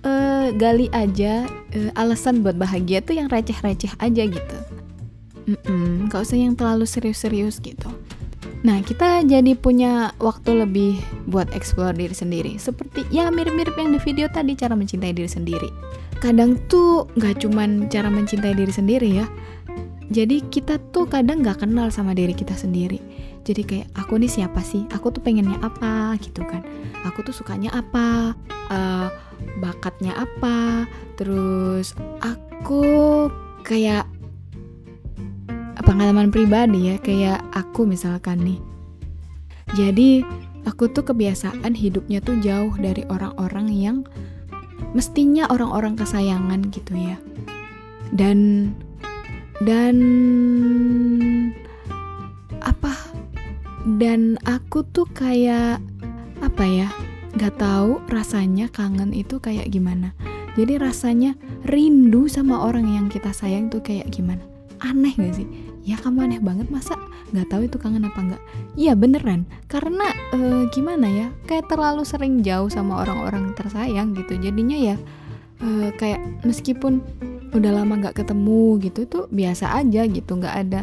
uh, 0.07 0.47
gali 0.55 0.87
aja 0.95 1.43
uh, 1.75 1.91
alasan 1.99 2.39
buat 2.43 2.55
bahagia 2.55 3.03
tuh 3.03 3.19
yang 3.19 3.27
receh-receh 3.27 3.99
aja 3.99 4.23
gitu 4.25 4.57
Mm-mm, 5.45 6.09
gak 6.09 6.25
usah 6.25 6.41
yang 6.41 6.57
terlalu 6.57 6.89
serius-serius 6.89 7.61
gitu 7.61 7.85
Nah, 8.65 8.81
kita 8.81 9.21
jadi 9.21 9.53
punya 9.53 10.09
waktu 10.17 10.65
lebih 10.65 10.97
buat 11.29 11.53
explore 11.53 11.93
diri 11.93 12.17
sendiri. 12.17 12.57
Seperti 12.57 13.05
ya 13.13 13.29
mirip-mirip 13.29 13.77
yang 13.77 13.93
di 13.93 14.01
video 14.01 14.25
tadi 14.25 14.57
cara 14.57 14.73
mencintai 14.73 15.13
diri 15.13 15.29
sendiri. 15.29 15.69
Kadang 16.17 16.57
tuh 16.65 17.05
gak 17.13 17.45
cuman 17.45 17.85
cara 17.93 18.09
mencintai 18.09 18.57
diri 18.57 18.73
sendiri 18.73 19.21
ya. 19.21 19.29
Jadi 20.13 20.45
kita 20.53 20.77
tuh 20.93 21.09
kadang 21.09 21.41
gak 21.41 21.65
kenal 21.65 21.89
sama 21.89 22.13
diri 22.13 22.37
kita 22.37 22.53
sendiri. 22.53 23.01
Jadi 23.45 23.61
kayak 23.65 23.87
aku 23.97 24.17
nih 24.21 24.29
siapa 24.29 24.61
sih? 24.61 24.85
Aku 24.93 25.09
tuh 25.09 25.21
pengennya 25.21 25.57
apa 25.61 26.17
gitu 26.21 26.45
kan? 26.45 26.61
Aku 27.09 27.25
tuh 27.25 27.33
sukanya 27.33 27.73
apa? 27.73 28.37
Uh, 28.69 29.09
bakatnya 29.61 30.13
apa? 30.17 30.85
Terus 31.17 31.97
aku 32.21 33.29
kayak 33.65 34.05
pengalaman 35.85 36.33
pribadi 36.33 36.91
ya 36.91 36.97
kayak 36.97 37.39
aku 37.53 37.85
misalkan 37.85 38.41
nih 38.41 38.59
jadi 39.77 40.25
aku 40.65 40.89
tuh 40.89 41.05
kebiasaan 41.05 41.77
hidupnya 41.77 42.19
tuh 42.25 42.41
jauh 42.41 42.73
dari 42.81 43.05
orang-orang 43.05 43.69
yang 43.69 43.97
mestinya 44.97 45.45
orang-orang 45.53 45.93
kesayangan 45.93 46.73
gitu 46.73 46.97
ya 46.97 47.21
dan 48.17 48.73
dan 49.63 49.95
apa? 52.59 52.93
Dan 53.85 54.35
aku 54.43 54.81
tuh 54.89 55.05
kayak 55.13 55.79
apa 56.41 56.63
ya 56.65 56.89
nggak 57.35 57.59
tahu 57.59 57.99
rasanya 58.07 58.71
kangen 58.71 59.11
itu 59.11 59.39
kayak 59.39 59.69
gimana. 59.71 60.15
Jadi 60.55 60.79
rasanya 60.79 61.35
rindu 61.67 62.31
sama 62.31 62.63
orang 62.63 62.87
yang 62.87 63.05
kita 63.11 63.35
sayang 63.35 63.67
tuh 63.67 63.83
kayak 63.83 64.07
gimana? 64.07 64.39
Aneh 64.79 65.11
gak 65.19 65.35
sih? 65.35 65.47
Ya 65.83 65.99
kamu 65.99 66.31
aneh 66.31 66.41
banget 66.41 66.71
masa 66.71 66.95
nggak 67.35 67.51
tahu 67.51 67.67
itu 67.67 67.75
kangen 67.75 68.07
apa 68.07 68.19
nggak? 68.23 68.41
Iya 68.79 68.95
beneran. 68.95 69.43
Karena 69.67 70.07
e, 70.31 70.71
gimana 70.71 71.11
ya 71.11 71.27
kayak 71.43 71.67
terlalu 71.67 72.07
sering 72.07 72.39
jauh 72.39 72.71
sama 72.71 73.03
orang-orang 73.03 73.51
tersayang 73.59 74.15
gitu. 74.15 74.39
Jadinya 74.39 74.79
ya 74.79 74.95
e, 75.59 75.91
kayak 75.99 76.23
meskipun 76.47 77.03
udah 77.53 77.71
lama 77.71 77.93
nggak 78.01 78.17
ketemu 78.23 78.79
gitu 78.81 79.05
tuh 79.05 79.25
biasa 79.29 79.77
aja 79.77 80.07
gitu 80.07 80.31
nggak 80.39 80.55
ada 80.65 80.81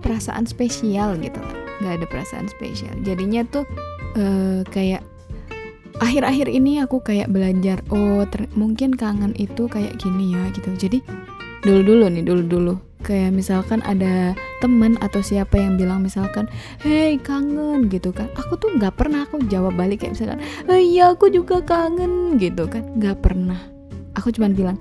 perasaan 0.00 0.48
spesial 0.48 1.18
gitu 1.20 1.40
nggak 1.80 1.94
ada 2.00 2.06
perasaan 2.06 2.46
spesial. 2.46 2.92
Jadinya 3.02 3.42
tuh 3.48 3.64
e, 4.14 4.24
kayak 4.68 5.02
akhir-akhir 6.00 6.48
ini 6.48 6.80
aku 6.80 7.00
kayak 7.00 7.32
belajar 7.32 7.80
oh 7.92 8.24
mungkin 8.56 8.96
kangen 8.96 9.32
itu 9.36 9.66
kayak 9.66 9.96
gini 9.98 10.36
ya 10.36 10.44
gitu. 10.52 10.70
Jadi 10.76 10.98
dulu 11.64 11.80
dulu 11.84 12.04
nih 12.08 12.24
dulu 12.24 12.42
dulu 12.44 12.74
kayak 13.00 13.32
misalkan 13.32 13.80
ada 13.88 14.36
temen 14.60 15.00
atau 15.00 15.24
siapa 15.24 15.56
yang 15.56 15.80
bilang 15.80 16.04
misalkan 16.04 16.48
hey 16.84 17.16
kangen 17.16 17.88
gitu 17.88 18.12
kan. 18.12 18.28
Aku 18.36 18.60
tuh 18.60 18.76
nggak 18.76 19.00
pernah 19.00 19.24
aku 19.24 19.40
jawab 19.48 19.76
balik 19.76 20.04
kayak 20.04 20.20
misalkan 20.20 20.40
iya 20.68 21.16
aku 21.16 21.32
juga 21.32 21.64
kangen 21.64 22.36
gitu 22.36 22.68
kan. 22.68 22.84
Nggak 23.00 23.24
pernah 23.24 23.79
aku 24.14 24.34
cuma 24.34 24.50
bilang 24.50 24.78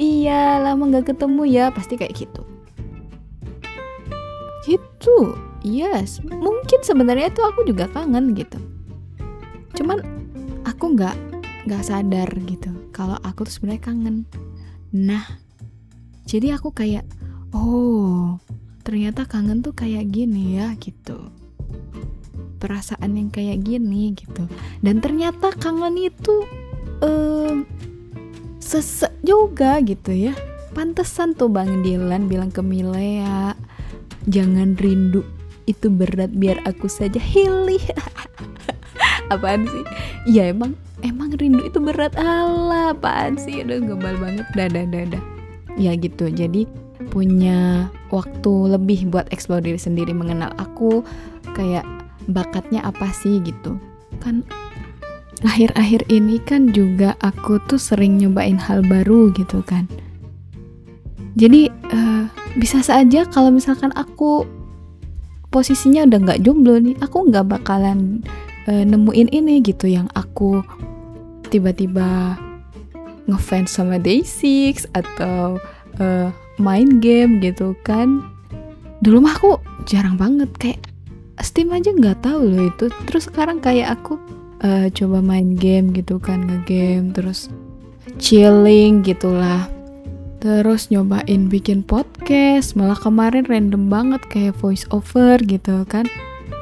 iya 0.00 0.62
lama 0.62 0.88
nggak 0.88 1.12
ketemu 1.14 1.42
ya 1.48 1.64
pasti 1.72 2.00
kayak 2.00 2.14
gitu. 2.16 2.42
Gitu 4.64 5.16
yes. 5.64 6.20
Mungkin 6.24 6.80
sebenarnya 6.84 7.32
itu 7.32 7.42
aku 7.44 7.64
juga 7.66 7.88
kangen 7.90 8.32
gitu. 8.36 8.58
Cuman 9.76 10.00
aku 10.64 10.94
nggak 10.96 11.16
nggak 11.68 11.84
sadar 11.84 12.28
gitu 12.48 12.72
kalau 12.94 13.16
aku 13.24 13.44
tuh 13.44 13.52
sebenarnya 13.60 13.82
kangen. 13.84 14.16
Nah 14.94 15.24
jadi 16.28 16.56
aku 16.60 16.72
kayak 16.72 17.04
oh 17.52 18.36
ternyata 18.84 19.28
kangen 19.28 19.60
tuh 19.60 19.76
kayak 19.76 20.08
gini 20.08 20.56
ya 20.60 20.72
gitu. 20.80 21.32
Perasaan 22.58 23.14
yang 23.14 23.30
kayak 23.30 23.62
gini 23.62 24.16
gitu. 24.16 24.48
Dan 24.82 24.98
ternyata 24.98 25.54
kangen 25.54 25.94
itu 25.94 26.42
um, 27.04 27.62
sesek 28.58 29.14
juga 29.24 29.78
gitu 29.82 30.12
ya. 30.12 30.34
Pantesan 30.76 31.34
tuh 31.34 31.50
Bang 31.50 31.82
Dilan 31.82 32.28
bilang 32.28 32.52
ke 32.52 32.60
Milea 32.60 33.56
jangan 34.28 34.76
rindu 34.76 35.24
itu 35.68 35.92
berat 35.92 36.32
biar 36.32 36.60
aku 36.64 36.88
saja 36.88 37.20
hilih. 37.20 37.80
Apaan 39.32 39.68
sih? 39.68 39.84
Iya 40.24 40.52
emang 40.56 40.72
emang 41.04 41.36
rindu 41.36 41.64
itu 41.68 41.76
berat. 41.76 42.16
Allah 42.16 42.96
apaan 42.96 43.36
sih? 43.36 43.60
Udah 43.60 43.76
gembal 43.84 44.16
banget. 44.16 44.48
Dadah 44.56 44.88
dadah 44.88 45.22
ya 45.76 45.92
gitu. 45.92 46.32
Jadi 46.32 46.64
punya 47.12 47.92
waktu 48.08 48.52
lebih 48.72 49.12
buat 49.12 49.28
explore 49.28 49.60
diri 49.60 49.76
sendiri 49.76 50.16
mengenal 50.16 50.48
aku 50.56 51.04
kayak 51.52 51.84
bakatnya 52.32 52.80
apa 52.80 53.12
sih 53.12 53.36
gitu. 53.44 53.76
Kan 54.24 54.48
akhir-akhir 55.46 56.10
ini 56.10 56.42
kan 56.42 56.74
juga 56.74 57.14
aku 57.22 57.62
tuh 57.70 57.78
sering 57.78 58.18
nyobain 58.18 58.58
hal 58.58 58.82
baru 58.82 59.30
gitu 59.34 59.62
kan. 59.62 59.86
Jadi 61.38 61.70
uh, 61.94 62.26
bisa 62.58 62.82
saja 62.82 63.22
kalau 63.30 63.54
misalkan 63.54 63.94
aku 63.94 64.42
posisinya 65.54 66.02
udah 66.04 66.18
nggak 66.18 66.42
jomblo 66.42 66.76
nih 66.82 66.98
aku 66.98 67.30
nggak 67.30 67.46
bakalan 67.46 68.20
uh, 68.66 68.82
nemuin 68.82 69.30
ini 69.30 69.62
gitu 69.62 69.86
yang 69.86 70.10
aku 70.18 70.60
tiba-tiba 71.48 72.36
ngefans 73.30 73.72
sama 73.72 73.96
Day6 74.00 74.88
atau 74.96 75.60
uh, 76.02 76.28
main 76.58 76.98
game 76.98 77.38
gitu 77.38 77.78
kan. 77.86 78.26
Dulu 78.98 79.22
mah 79.22 79.38
aku 79.38 79.62
jarang 79.86 80.18
banget 80.18 80.50
kayak 80.58 80.82
Steam 81.38 81.70
aja 81.70 81.94
nggak 81.94 82.26
tahu 82.26 82.50
loh 82.50 82.66
itu. 82.66 82.90
Terus 83.06 83.30
sekarang 83.30 83.62
kayak 83.62 83.94
aku 83.94 84.18
uh, 84.62 84.86
coba 84.90 85.18
main 85.22 85.54
game 85.54 85.94
gitu 85.94 86.18
kan 86.18 86.46
ngegame 86.46 87.14
terus 87.14 87.50
chilling 88.18 89.06
gitulah. 89.06 89.70
Terus 90.38 90.86
nyobain 90.94 91.50
bikin 91.50 91.82
podcast 91.82 92.78
malah 92.78 92.94
kemarin 92.94 93.42
random 93.50 93.90
banget 93.90 94.22
kayak 94.30 94.54
voice 94.62 94.86
over 94.94 95.38
gitu 95.42 95.82
kan. 95.90 96.06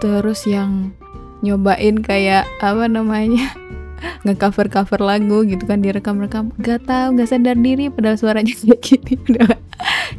Terus 0.00 0.48
yang 0.48 0.96
nyobain 1.44 2.00
kayak 2.00 2.48
apa 2.64 2.88
namanya 2.88 3.52
ngecover 4.24 4.72
cover 4.72 5.00
lagu 5.04 5.44
gitu 5.44 5.68
kan 5.68 5.84
direkam 5.84 6.16
rekam 6.16 6.52
gak 6.56 6.88
tahu 6.88 7.20
gak 7.20 7.28
sadar 7.28 7.56
diri 7.60 7.92
padahal 7.92 8.16
suaranya 8.16 8.56
kayak 8.60 8.80
gini. 8.82 9.16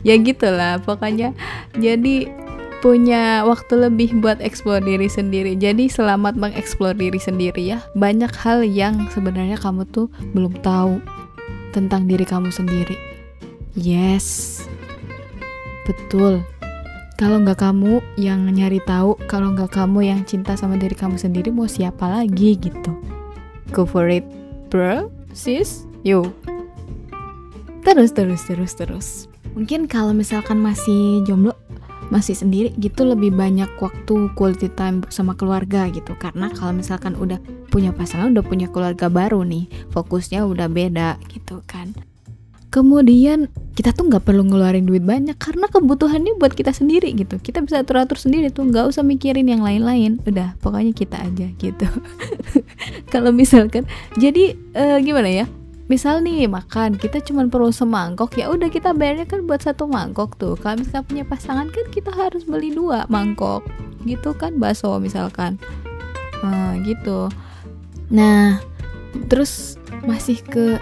Ya 0.05 0.13
gitulah 0.21 0.77
pokoknya. 0.85 1.33
Jadi 1.73 2.29
punya 2.79 3.41
waktu 3.43 3.89
lebih 3.89 4.21
buat 4.21 4.37
eksplor 4.37 4.85
diri 4.85 5.09
sendiri. 5.09 5.57
Jadi 5.57 5.89
selamat 5.89 6.37
mengeksplor 6.37 6.93
diri 6.93 7.17
sendiri 7.17 7.73
ya. 7.73 7.81
Banyak 7.97 8.33
hal 8.37 8.61
yang 8.65 9.09
sebenarnya 9.09 9.57
kamu 9.57 9.89
tuh 9.89 10.07
belum 10.33 10.61
tahu 10.61 11.01
tentang 11.73 12.05
diri 12.05 12.23
kamu 12.23 12.53
sendiri. 12.53 12.95
Yes, 13.77 14.61
betul. 15.85 16.41
Kalau 17.17 17.41
nggak 17.41 17.61
kamu 17.61 18.01
yang 18.17 18.45
nyari 18.45 18.77
tahu, 18.85 19.17
kalau 19.25 19.53
nggak 19.57 19.73
kamu 19.73 20.05
yang 20.05 20.21
cinta 20.25 20.53
sama 20.53 20.77
diri 20.77 20.93
kamu 20.93 21.17
sendiri, 21.17 21.49
mau 21.49 21.65
siapa 21.65 22.05
lagi 22.05 22.57
gitu? 22.61 22.93
Go 23.73 23.89
for 23.89 24.05
it, 24.05 24.23
bro, 24.69 25.09
sis, 25.33 25.89
yo. 26.05 26.29
Terus, 27.81 28.13
terus, 28.13 28.41
terus, 28.45 28.73
terus 28.77 29.07
mungkin 29.57 29.89
kalau 29.89 30.13
misalkan 30.13 30.61
masih 30.61 31.25
jomblo 31.25 31.57
masih 32.07 32.35
sendiri 32.35 32.71
gitu 32.79 33.03
lebih 33.03 33.35
banyak 33.35 33.67
waktu 33.79 34.31
quality 34.33 34.71
time 34.73 35.03
sama 35.11 35.35
keluarga 35.35 35.87
gitu. 35.91 36.15
Karena 36.15 36.51
kalau 36.51 36.75
misalkan 36.75 37.15
udah 37.15 37.39
punya 37.67 37.91
pasangan 37.91 38.31
udah 38.31 38.45
punya 38.45 38.67
keluarga 38.71 39.11
baru 39.11 39.43
nih 39.43 39.67
fokusnya 39.91 40.43
udah 40.47 40.67
beda 40.71 41.19
gitu 41.31 41.63
kan. 41.67 41.91
Kemudian 42.67 43.47
kita 43.79 43.95
tuh 43.95 44.11
nggak 44.11 44.27
perlu 44.27 44.43
ngeluarin 44.43 44.83
duit 44.83 44.99
banyak 44.99 45.39
karena 45.39 45.71
kebutuhannya 45.71 46.35
buat 46.35 46.51
kita 46.51 46.75
sendiri 46.75 47.15
gitu. 47.15 47.39
Kita 47.39 47.63
bisa 47.63 47.79
atur 47.79 48.03
atur 48.03 48.19
sendiri 48.19 48.51
tuh 48.51 48.67
nggak 48.67 48.91
usah 48.91 49.07
mikirin 49.07 49.47
yang 49.47 49.63
lain-lain. 49.63 50.19
Udah 50.27 50.53
pokoknya 50.59 50.91
kita 50.91 51.15
aja 51.15 51.47
gitu. 51.55 51.87
Kalau 53.13 53.31
misalkan 53.31 53.87
jadi 54.19 54.59
uh, 54.75 54.99
gimana 54.99 55.31
ya 55.31 55.45
misal 55.87 56.19
nih 56.19 56.51
makan 56.51 56.99
kita 56.99 57.23
cuma 57.23 57.47
perlu 57.47 57.71
semangkok 57.71 58.35
ya 58.35 58.51
udah 58.51 58.67
kita 58.67 58.91
bayarnya 58.91 59.23
kan 59.23 59.47
buat 59.47 59.63
satu 59.63 59.87
mangkok 59.87 60.35
tuh. 60.35 60.59
Kalau 60.59 60.83
misalkan 60.83 61.07
punya 61.07 61.23
pasangan 61.23 61.67
kan 61.71 61.85
kita 61.91 62.11
harus 62.11 62.43
beli 62.43 62.75
dua 62.75 63.07
mangkok. 63.07 63.63
Gitu 64.03 64.35
kan 64.35 64.59
bakso 64.59 64.99
misalkan. 64.99 65.55
Nah, 66.43 66.75
gitu. 66.83 67.31
Nah 68.11 68.59
terus 69.31 69.79
masih 70.03 70.39
ke 70.43 70.77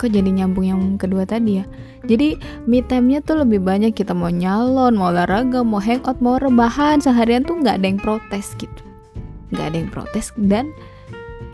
kok 0.00 0.10
jadi 0.10 0.26
nyambung 0.26 0.66
yang 0.66 0.82
kedua 0.96 1.28
tadi 1.28 1.60
ya? 1.60 1.64
Jadi 2.04 2.36
me 2.68 2.84
time-nya 2.84 3.24
tuh 3.24 3.44
lebih 3.44 3.64
banyak. 3.64 3.96
Kita 3.96 4.12
mau 4.12 4.28
nyalon 4.28 4.96
mau 4.96 5.08
olahraga 5.08 5.64
mau 5.64 5.80
hangout 5.80 6.20
mau 6.20 6.36
rebahan. 6.36 7.00
Seharian 7.00 7.44
tuh 7.44 7.60
nggak 7.60 7.80
ada 7.80 7.86
yang 7.88 8.00
protes 8.00 8.52
gitu. 8.56 8.82
Nggak 9.52 9.66
ada 9.72 9.76
yang 9.76 9.90
protes 9.92 10.32
dan 10.36 10.68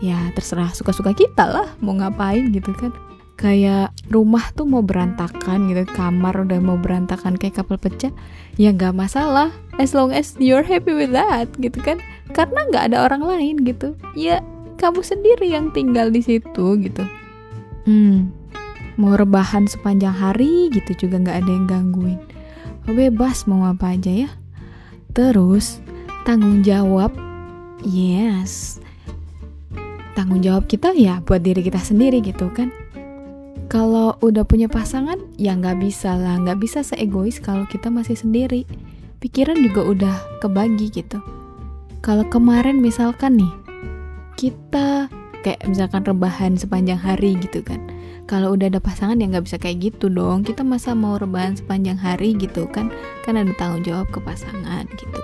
ya 0.01 0.17
terserah 0.33 0.73
suka-suka 0.73 1.13
kita 1.13 1.45
lah 1.47 1.67
mau 1.79 1.95
ngapain 1.95 2.49
gitu 2.51 2.73
kan. 2.73 2.91
Kayak 3.39 3.89
rumah 4.13 4.53
tuh 4.53 4.69
mau 4.69 4.85
berantakan 4.85 5.73
gitu 5.73 5.87
kamar 5.97 6.45
udah 6.45 6.61
mau 6.61 6.77
berantakan 6.77 7.33
kayak 7.41 7.57
kapal 7.57 7.81
pecah 7.81 8.13
ya 8.53 8.69
nggak 8.69 8.93
masalah 8.93 9.49
as 9.81 9.97
long 9.97 10.13
as 10.13 10.37
you're 10.37 10.65
happy 10.65 10.93
with 10.93 11.09
that 11.13 11.49
gitu 11.57 11.77
kan. 11.81 11.97
Karena 12.33 12.67
nggak 12.69 12.93
ada 12.93 12.97
orang 13.07 13.25
lain 13.25 13.55
gitu. 13.65 13.97
Ya 14.13 14.45
kamu 14.77 15.01
sendiri 15.01 15.49
yang 15.49 15.73
tinggal 15.73 16.09
di 16.09 16.21
situ 16.21 16.77
gitu. 16.81 17.05
Hmm 17.85 18.41
mau 18.99 19.15
rebahan 19.15 19.65
sepanjang 19.69 20.13
hari 20.13 20.67
gitu 20.73 21.07
juga 21.07 21.21
nggak 21.21 21.37
ada 21.45 21.51
yang 21.51 21.65
gangguin. 21.69 22.19
Bebas 22.89 23.45
mau 23.47 23.63
apa 23.69 23.95
aja 23.95 24.27
ya. 24.27 24.29
Terus 25.15 25.79
tanggung 26.27 26.65
jawab 26.65 27.13
yes 27.85 28.80
tanggung 30.13 30.43
jawab 30.43 30.67
kita 30.67 30.91
ya 30.95 31.23
buat 31.23 31.41
diri 31.43 31.63
kita 31.63 31.79
sendiri 31.79 32.19
gitu 32.23 32.51
kan. 32.51 32.69
Kalau 33.71 34.19
udah 34.19 34.43
punya 34.43 34.67
pasangan 34.67 35.15
ya 35.39 35.55
nggak 35.55 35.79
bisa 35.79 36.11
lah 36.19 36.35
nggak 36.43 36.59
bisa 36.59 36.83
seegois 36.83 37.39
kalau 37.39 37.63
kita 37.67 37.87
masih 37.87 38.19
sendiri. 38.19 38.67
Pikiran 39.23 39.55
juga 39.63 39.81
udah 39.85 40.15
kebagi 40.43 40.91
gitu. 40.91 41.21
Kalau 42.01 42.25
kemarin 42.27 42.81
misalkan 42.81 43.37
nih 43.39 43.53
kita 44.35 45.07
kayak 45.45 45.61
misalkan 45.69 46.03
rebahan 46.03 46.57
sepanjang 46.57 46.99
hari 46.99 47.37
gitu 47.39 47.63
kan. 47.63 47.79
Kalau 48.27 48.55
udah 48.55 48.71
ada 48.71 48.79
pasangan 48.83 49.19
ya 49.19 49.27
nggak 49.27 49.45
bisa 49.47 49.57
kayak 49.61 49.93
gitu 49.93 50.11
dong. 50.11 50.43
Kita 50.43 50.67
masa 50.67 50.91
mau 50.91 51.15
rebahan 51.15 51.55
sepanjang 51.55 51.95
hari 51.95 52.35
gitu 52.35 52.67
kan 52.67 52.91
kan 53.23 53.39
ada 53.39 53.53
tanggung 53.55 53.87
jawab 53.87 54.09
ke 54.11 54.19
pasangan 54.19 54.83
gitu. 54.99 55.19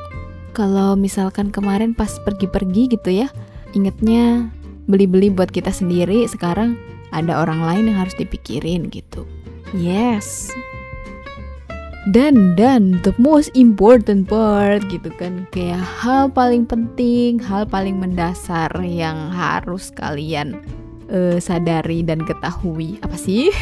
Kalau 0.56 0.96
misalkan 0.96 1.52
kemarin 1.52 1.92
pas 1.92 2.10
pergi-pergi 2.24 2.96
gitu 2.96 3.12
ya 3.12 3.28
ingetnya 3.76 4.50
beli-beli 4.88 5.30
buat 5.30 5.52
kita 5.52 5.70
sendiri 5.70 6.24
sekarang 6.26 6.80
ada 7.12 7.40
orang 7.40 7.64
lain 7.64 7.84
yang 7.92 8.00
harus 8.04 8.16
dipikirin 8.16 8.88
gitu. 8.92 9.28
Yes. 9.76 10.52
Dan 12.08 12.56
dan 12.56 13.04
the 13.04 13.12
most 13.20 13.52
important 13.52 14.32
part 14.32 14.80
gitu 14.88 15.12
kan. 15.20 15.44
Kayak 15.52 15.84
hal 15.84 16.32
paling 16.32 16.64
penting 16.64 17.36
hal 17.44 17.68
paling 17.68 18.00
mendasar 18.00 18.72
yang 18.80 19.28
harus 19.36 19.92
kalian 19.92 20.56
uh, 21.12 21.36
sadari 21.36 22.02
dan 22.08 22.24
ketahui. 22.24 23.00
Apa 23.04 23.16
sih? 23.20 23.52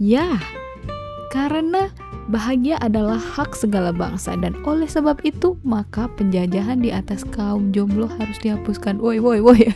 Ya 0.00 0.40
karena 1.28 1.92
Bahagia 2.30 2.78
adalah 2.78 3.18
hak 3.18 3.58
segala 3.58 3.90
bangsa. 3.90 4.38
Dan 4.38 4.54
oleh 4.62 4.86
sebab 4.86 5.18
itu 5.26 5.58
maka 5.66 6.06
penjajahan 6.14 6.78
di 6.78 6.94
atas 6.94 7.26
kaum 7.26 7.74
jomblo 7.74 8.06
harus 8.06 8.38
dihapuskan. 8.38 9.02
Woi 9.02 9.18
woi 9.18 9.42
woi. 9.42 9.66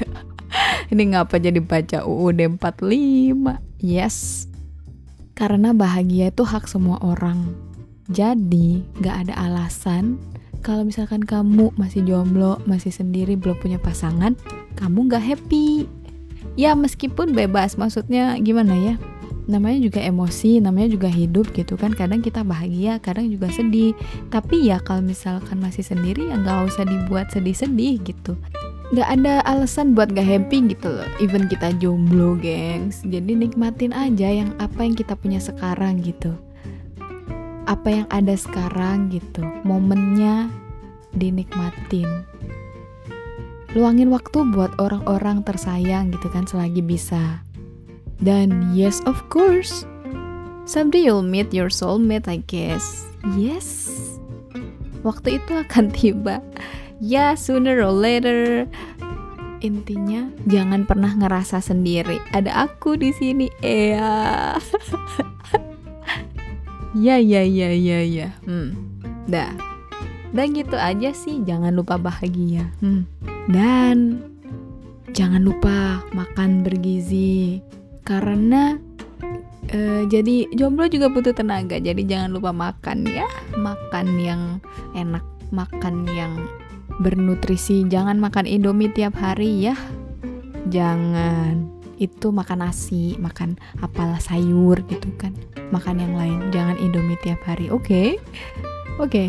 Ini 0.95 1.11
ngapa 1.11 1.43
jadi 1.43 1.59
baca 1.59 2.07
UUD 2.07 2.55
45? 2.63 3.59
Yes. 3.83 4.47
Karena 5.35 5.75
bahagia 5.75 6.31
itu 6.31 6.47
hak 6.47 6.71
semua 6.71 7.03
orang. 7.03 7.51
Jadi, 8.07 8.87
gak 9.03 9.27
ada 9.27 9.35
alasan 9.42 10.23
kalau 10.62 10.87
misalkan 10.87 11.27
kamu 11.27 11.75
masih 11.75 12.07
jomblo, 12.07 12.62
masih 12.62 12.95
sendiri, 12.95 13.35
belum 13.35 13.59
punya 13.59 13.83
pasangan, 13.83 14.38
kamu 14.79 15.11
gak 15.11 15.27
happy. 15.35 15.90
Ya 16.55 16.79
meskipun 16.79 17.35
bebas, 17.35 17.75
maksudnya 17.75 18.38
gimana 18.38 18.79
ya? 18.79 18.95
namanya 19.45 19.77
juga 19.85 20.01
emosi, 20.01 20.57
namanya 20.61 20.97
juga 20.97 21.09
hidup 21.12 21.53
gitu 21.53 21.77
kan. 21.77 21.92
Kadang 21.92 22.25
kita 22.25 22.40
bahagia, 22.40 22.97
kadang 23.01 23.29
juga 23.29 23.53
sedih. 23.53 23.92
Tapi 24.33 24.73
ya 24.73 24.81
kalau 24.81 25.05
misalkan 25.05 25.61
masih 25.61 25.85
sendiri 25.85 26.33
ya 26.33 26.40
nggak 26.40 26.73
usah 26.73 26.85
dibuat 26.88 27.29
sedih-sedih 27.29 28.01
gitu. 28.05 28.40
Nggak 28.92 29.09
ada 29.16 29.35
alasan 29.49 29.97
buat 29.97 30.12
gak 30.12 30.29
happy 30.29 30.77
gitu 30.77 30.92
loh. 30.92 31.09
Even 31.23 31.49
kita 31.49 31.73
jomblo, 31.81 32.37
gengs. 32.37 33.01
Jadi 33.07 33.33
nikmatin 33.33 33.97
aja 33.97 34.29
yang 34.29 34.53
apa 34.61 34.85
yang 34.85 34.92
kita 34.92 35.16
punya 35.16 35.40
sekarang 35.40 36.05
gitu. 36.05 36.37
Apa 37.64 38.05
yang 38.05 38.07
ada 38.12 38.37
sekarang 38.37 39.09
gitu. 39.09 39.40
Momennya 39.64 40.53
dinikmatin. 41.16 42.29
Luangin 43.73 44.12
waktu 44.12 44.44
buat 44.53 44.77
orang-orang 44.77 45.42
tersayang 45.42 46.12
gitu 46.12 46.29
kan 46.31 46.44
selagi 46.47 46.85
bisa 46.85 47.44
dan 48.23 48.73
yes, 48.73 49.03
of 49.05 49.18
course, 49.29 49.85
someday 50.64 51.03
you'll 51.03 51.27
meet 51.27 51.51
your 51.53 51.68
soulmate, 51.68 52.31
I 52.31 52.40
guess. 52.47 53.05
Yes, 53.35 53.90
waktu 55.03 55.42
itu 55.42 55.53
akan 55.61 55.90
tiba. 55.97 56.38
Ya, 57.05 57.37
sooner 57.37 57.85
or 57.85 57.93
later. 57.93 58.64
Intinya, 59.61 60.33
jangan 60.49 60.88
pernah 60.88 61.12
ngerasa 61.12 61.61
sendiri. 61.61 62.17
Ada 62.33 62.64
aku 62.64 62.97
di 62.97 63.12
sini, 63.12 63.53
Ea. 63.61 64.57
ya, 67.05 67.21
ya, 67.21 67.45
ya, 67.45 67.71
ya, 67.77 68.01
ya. 68.09 68.33
Hmm, 68.49 68.73
dah. 69.29 69.53
Dan 70.33 70.57
gitu 70.57 70.81
aja 70.81 71.12
sih, 71.12 71.45
jangan 71.45 71.77
lupa 71.77 72.01
bahagia. 72.01 72.73
Hmm. 72.81 73.05
Dan 73.53 74.25
jangan 75.12 75.45
lupa 75.45 76.01
makan 76.17 76.64
bergizi 76.64 77.61
karena 78.09 78.81
uh, 79.77 80.03
jadi 80.09 80.49
jomblo 80.57 80.90
juga 80.90 81.07
butuh 81.07 81.31
tenaga 81.31 81.79
jadi 81.79 82.03
jangan 82.03 82.35
lupa 82.35 82.51
makan 82.51 83.07
ya 83.07 83.31
makan 83.55 84.19
yang 84.19 84.43
enak 84.99 85.23
makan 85.55 86.03
yang 86.11 86.35
bernutrisi 87.00 87.87
jangan 87.90 88.20
makan 88.20 88.46
indomie 88.46 88.92
tiap 88.92 89.14
hari 89.18 89.70
ya 89.70 89.76
jangan 90.70 91.70
itu 91.98 92.35
makan 92.35 92.66
nasi 92.66 93.14
makan 93.22 93.54
apalah 93.78 94.18
sayur 94.18 94.83
gitu 94.90 95.09
kan 95.14 95.35
makan 95.70 96.02
yang 96.02 96.14
lain 96.18 96.38
jangan 96.50 96.76
indomie 96.78 97.18
tiap 97.22 97.38
hari 97.46 97.70
oke 97.70 97.87
okay? 97.87 98.09
oke 98.98 99.11
okay. 99.11 99.28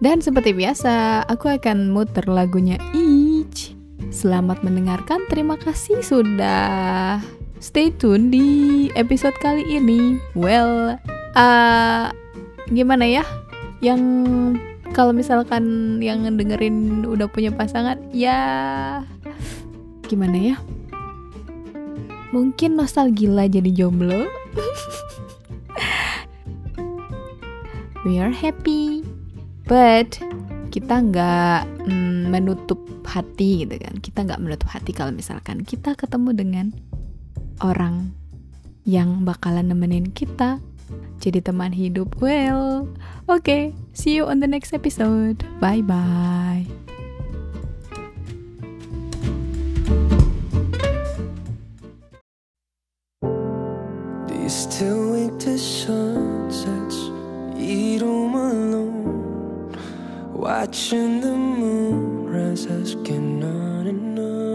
dan 0.00 0.24
seperti 0.24 0.56
biasa 0.56 1.24
aku 1.28 1.52
akan 1.52 1.92
muter 1.92 2.24
lagunya 2.28 2.80
each 2.96 3.76
selamat 4.08 4.64
mendengarkan 4.64 5.24
terima 5.28 5.60
kasih 5.60 6.00
sudah 6.00 7.20
stay 7.62 7.94
tune 7.94 8.34
di 8.34 8.46
episode 8.98 9.38
kali 9.38 9.62
ini. 9.62 10.18
Well, 10.34 10.98
uh, 11.38 12.10
gimana 12.74 13.06
ya? 13.06 13.24
Yang 13.78 14.02
kalau 14.90 15.14
misalkan 15.14 15.62
yang 16.02 16.26
dengerin 16.26 17.06
udah 17.06 17.30
punya 17.30 17.54
pasangan, 17.54 18.02
ya 18.10 18.38
gimana 20.10 20.34
ya? 20.34 20.56
Mungkin 22.34 22.74
nostalgia 22.74 23.46
jadi 23.46 23.70
jomblo. 23.70 24.26
We 28.02 28.18
are 28.18 28.34
happy, 28.34 29.06
but 29.70 30.18
kita 30.74 31.06
nggak 31.06 31.86
mm, 31.86 32.34
menutup 32.34 32.82
hati 33.06 33.62
gitu 33.62 33.78
kan. 33.78 33.94
Kita 34.02 34.26
nggak 34.26 34.42
menutup 34.42 34.66
hati 34.66 34.90
kalau 34.90 35.14
misalkan 35.14 35.62
kita 35.62 35.94
ketemu 35.94 36.34
dengan 36.34 36.66
orang 37.62 38.10
yang 38.82 39.22
bakalan 39.22 39.70
nemenin 39.70 40.10
kita 40.10 40.58
jadi 41.22 41.38
teman 41.38 41.70
hidup. 41.70 42.18
Well, 42.18 42.90
oke, 43.30 43.38
okay, 43.46 43.70
see 43.92 44.14
you 44.14 44.26
on 44.26 44.40
the 44.40 44.46
next 44.46 44.72
episode. 44.72 45.44
Bye 45.60 45.82
bye. 45.82 46.66
still 54.52 55.12
to 55.38 55.58
sunsets, 55.58 57.10
eat 57.58 58.02
home 58.02 58.34
alone, 58.34 59.76
watching 60.34 61.20
the 61.20 61.32
moon 61.32 62.26
rise, 62.28 62.66
asking 62.66 63.42
on 63.42 63.86
and 63.86 64.18
on. 64.18 64.52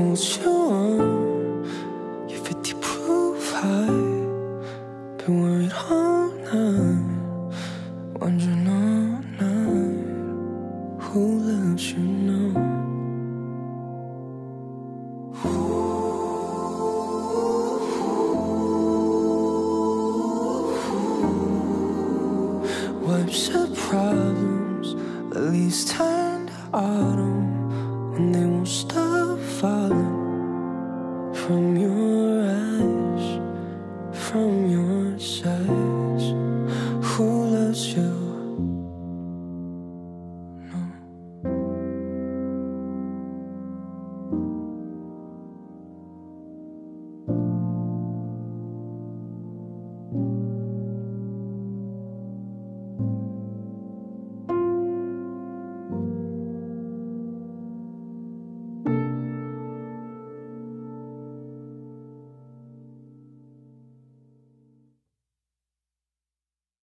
Arm, 0.00 1.64
you're 2.26 2.40
50 2.42 2.72
proof 2.80 3.52
high. 3.52 3.86
Been 5.18 5.42
worried 5.42 5.72
all 5.90 6.30
night, 6.30 7.52
wondering 8.18 8.66
all 8.66 9.20
night 9.40 11.02
who 11.02 11.22
loves 11.40 11.92
you 11.92 11.98
now. 11.98 12.52
Wipes 23.02 23.48
the 23.48 23.64
problems, 23.76 24.86
at 25.36 25.42
least 25.52 25.88
turn 25.90 26.46
to 26.46 26.52
autumn 26.72 28.12
when 28.12 28.32
they 28.32 28.46
won't 28.46 28.66
stop 28.66 28.99